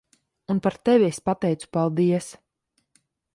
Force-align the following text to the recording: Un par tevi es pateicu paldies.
Un 0.53 0.61
par 0.67 0.77
tevi 0.89 1.05
es 1.09 1.19
pateicu 1.27 1.69
paldies. 1.77 2.31